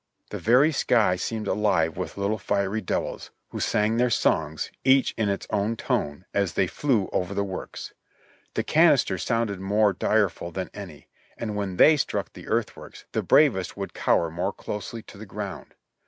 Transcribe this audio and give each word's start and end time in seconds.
The 0.31 0.39
very 0.39 0.71
sky 0.71 1.15
seemed 1.15 1.47
alive 1.47 1.95
with 1.95 2.17
little 2.17 2.39
fiery 2.39 2.81
devils, 2.81 3.29
who 3.49 3.59
sang 3.59 3.97
their 3.97 4.09
songs, 4.09 4.71
each 4.83 5.13
in 5.15 5.29
its 5.29 5.45
own 5.51 5.75
tone, 5.75 6.25
as 6.33 6.55
they 6.55 6.65
flew 6.65 7.07
over 7.13 7.35
the 7.35 7.43
works. 7.43 7.93
The 8.55 8.63
canister 8.63 9.19
sounded 9.19 9.59
more 9.61 9.93
direful 9.93 10.49
than 10.49 10.71
any; 10.73 11.07
and 11.37 11.55
when 11.55 11.77
they 11.77 11.97
struck 11.97 12.33
the 12.33 12.47
earthworks 12.47 13.05
the 13.11 13.21
bravest 13.21 13.77
would 13.77 13.93
cower 13.93 14.31
more 14.31 14.51
closely 14.53 15.03
to 15.03 15.19
the 15.19 15.27
ground. 15.27 15.75